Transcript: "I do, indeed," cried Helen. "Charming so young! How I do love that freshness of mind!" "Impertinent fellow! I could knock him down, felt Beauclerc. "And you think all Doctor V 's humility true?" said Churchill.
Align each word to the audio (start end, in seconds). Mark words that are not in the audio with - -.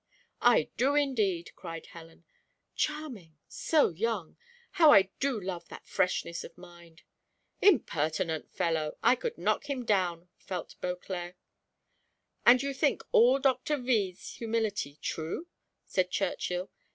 "I 0.41 0.67
do, 0.77 0.95
indeed," 0.95 1.51
cried 1.55 1.85
Helen. 1.85 2.25
"Charming 2.75 3.37
so 3.47 3.89
young! 3.89 4.35
How 4.71 4.91
I 4.91 5.11
do 5.19 5.39
love 5.39 5.67
that 5.67 5.85
freshness 5.85 6.43
of 6.43 6.57
mind!" 6.57 7.03
"Impertinent 7.61 8.51
fellow! 8.51 8.97
I 9.03 9.13
could 9.15 9.37
knock 9.37 9.69
him 9.69 9.85
down, 9.85 10.27
felt 10.39 10.73
Beauclerc. 10.81 11.35
"And 12.47 12.63
you 12.63 12.73
think 12.73 13.03
all 13.11 13.37
Doctor 13.37 13.77
V 13.77 14.15
's 14.15 14.33
humility 14.37 14.97
true?" 15.03 15.45
said 15.85 16.09
Churchill. 16.09 16.71